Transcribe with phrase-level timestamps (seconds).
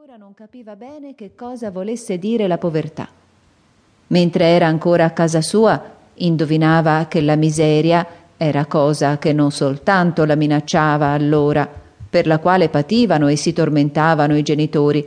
[0.00, 3.06] ancora non capiva bene che cosa volesse dire la povertà.
[4.06, 5.78] Mentre era ancora a casa sua,
[6.14, 8.06] indovinava che la miseria
[8.38, 11.68] era cosa che non soltanto la minacciava allora,
[12.08, 15.06] per la quale pativano e si tormentavano i genitori,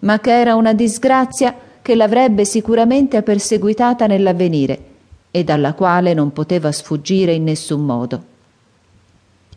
[0.00, 4.78] ma che era una disgrazia che l'avrebbe sicuramente perseguitata nell'avvenire
[5.30, 8.33] e dalla quale non poteva sfuggire in nessun modo.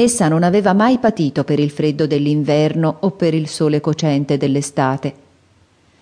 [0.00, 5.12] Essa non aveva mai patito per il freddo dell'inverno o per il sole cocente dell'estate.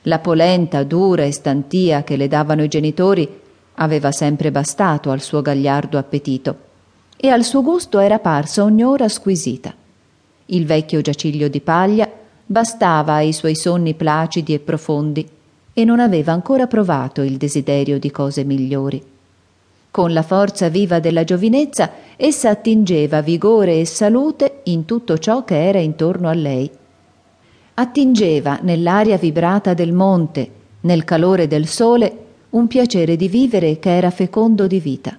[0.03, 3.27] La polenta dura e stantia che le davano i genitori
[3.77, 6.57] aveva sempre bastato al suo gagliardo appetito
[7.17, 9.73] e al suo gusto era parsa ogni ora squisita.
[10.45, 12.07] Il vecchio giaciglio di paglia
[12.45, 15.27] bastava ai suoi sonni placidi e profondi
[15.73, 19.03] e non aveva ancora provato il desiderio di cose migliori.
[19.97, 25.69] Con la forza viva della giovinezza, essa attingeva vigore e salute in tutto ciò che
[25.69, 26.71] era intorno a lei.
[27.73, 30.51] Attingeva nell'aria vibrata del monte,
[30.83, 35.17] nel calore del sole, un piacere di vivere che era fecondo di vita.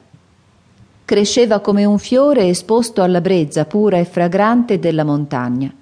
[1.05, 5.73] Cresceva come un fiore esposto alla brezza pura e fragrante della montagna.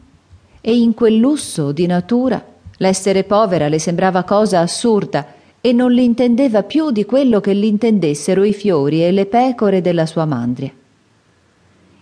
[0.62, 2.42] E in quel lusso di natura
[2.78, 8.54] l'essere povera le sembrava cosa assurda e non l'intendeva più di quello che l'intendessero i
[8.54, 10.72] fiori e le pecore della sua mandria.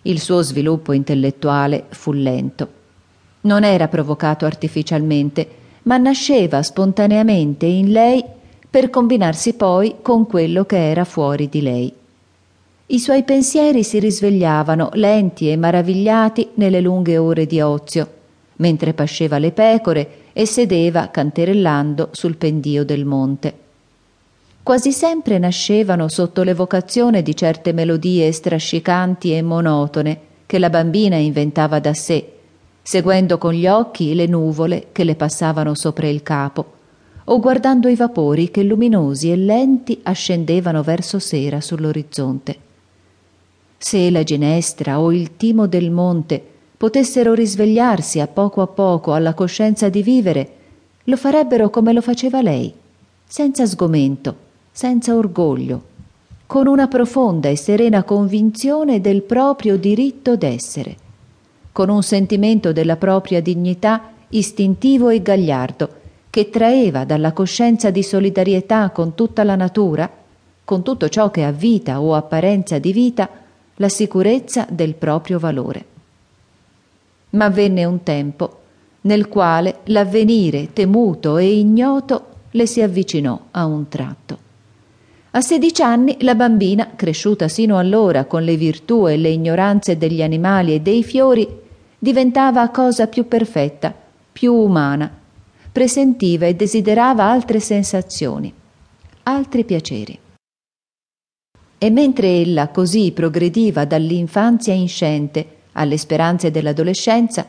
[0.01, 2.67] Il suo sviluppo intellettuale fu lento.
[3.43, 5.47] Non era provocato artificialmente,
[5.83, 8.21] ma nasceva spontaneamente in lei
[8.69, 11.93] per combinarsi poi con quello che era fuori di lei.
[12.87, 18.22] I suoi pensieri si risvegliavano lenti e maravigliati nelle lunghe ore di ozio,
[18.57, 23.61] mentre pasceva le pecore e sedeva canterellando sul pendio del monte.
[24.63, 31.79] Quasi sempre nascevano sotto l'evocazione di certe melodie strascicanti e monotone che la bambina inventava
[31.79, 32.31] da sé,
[32.81, 36.65] seguendo con gli occhi le nuvole che le passavano sopra il capo,
[37.25, 42.57] o guardando i vapori che luminosi e lenti ascendevano verso sera sull'orizzonte.
[43.77, 46.51] Se la ginestra o il timo del monte
[46.83, 50.53] potessero risvegliarsi a poco a poco alla coscienza di vivere,
[51.05, 52.73] lo farebbero come lo faceva lei,
[53.25, 54.35] senza sgomento,
[54.69, 55.81] senza orgoglio,
[56.45, 60.97] con una profonda e serena convinzione del proprio diritto d'essere,
[61.71, 65.89] con un sentimento della propria dignità istintivo e gagliardo,
[66.29, 70.11] che traeva dalla coscienza di solidarietà con tutta la natura,
[70.65, 73.29] con tutto ciò che ha vita o apparenza di vita,
[73.75, 75.91] la sicurezza del proprio valore
[77.33, 78.59] ma venne un tempo
[79.01, 84.37] nel quale l'avvenire temuto e ignoto le si avvicinò a un tratto.
[85.31, 90.21] A sedici anni la bambina, cresciuta sino allora con le virtù e le ignoranze degli
[90.21, 91.47] animali e dei fiori,
[91.97, 93.93] diventava cosa più perfetta,
[94.31, 95.11] più umana,
[95.71, 98.53] presentiva e desiderava altre sensazioni,
[99.23, 100.19] altri piaceri.
[101.79, 107.45] E mentre ella così progrediva dall'infanzia inscente alle speranze dell'adolescenza,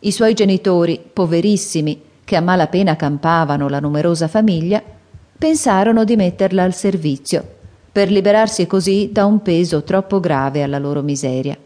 [0.00, 4.82] i suoi genitori, poverissimi, che a malapena campavano la numerosa famiglia,
[5.36, 7.44] pensarono di metterla al servizio,
[7.90, 11.56] per liberarsi così da un peso troppo grave alla loro miseria.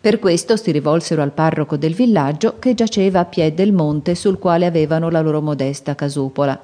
[0.00, 4.38] Per questo si rivolsero al parroco del villaggio che giaceva a piè del monte sul
[4.38, 6.60] quale avevano la loro modesta casupola.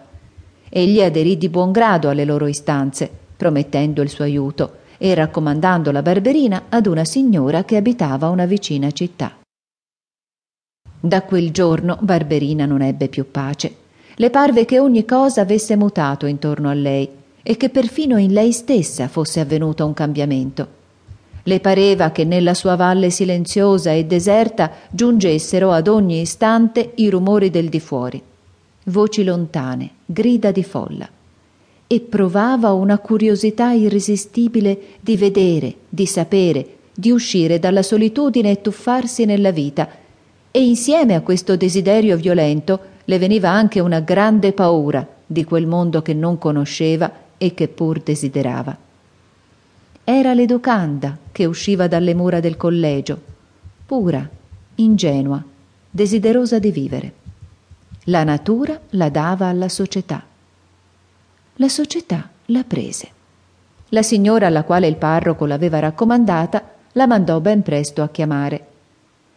[0.69, 6.03] Egli aderì di buon grado alle loro istanze, promettendo il suo aiuto, e raccomandando la
[6.03, 9.36] barberina ad una signora che abitava una vicina città.
[11.00, 13.72] Da quel giorno Barberina non ebbe più pace.
[14.16, 17.08] Le parve che ogni cosa avesse mutato intorno a lei
[17.41, 20.76] e che perfino in lei stessa fosse avvenuto un cambiamento.
[21.44, 27.48] Le pareva che nella sua valle silenziosa e deserta giungessero ad ogni istante i rumori
[27.48, 28.20] del di fuori,
[28.87, 31.08] voci lontane, grida di folla
[31.91, 39.25] e provava una curiosità irresistibile di vedere, di sapere, di uscire dalla solitudine e tuffarsi
[39.25, 39.88] nella vita.
[40.50, 46.02] E insieme a questo desiderio violento le veniva anche una grande paura di quel mondo
[46.02, 48.76] che non conosceva e che pur desiderava.
[50.05, 53.19] Era l'educanda che usciva dalle mura del collegio,
[53.87, 54.29] pura,
[54.75, 55.43] ingenua,
[55.90, 57.12] desiderosa di vivere.
[58.05, 60.27] La natura la dava alla società
[61.60, 63.08] la società la prese.
[63.88, 68.66] La signora alla quale il parroco l'aveva raccomandata la mandò ben presto a chiamare.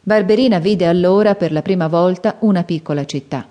[0.03, 3.47] Barberina vide allora per la prima volta una piccola città.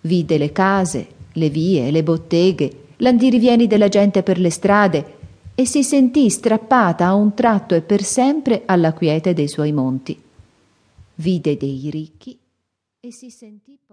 [0.00, 5.14] Vide le case, le vie, le botteghe, l'andirivieni della gente per le strade
[5.54, 10.20] e si sentì strappata a un tratto e per sempre alla quiete dei suoi monti.
[11.14, 12.36] Vide dei ricchi
[12.98, 13.92] e si sentì povera.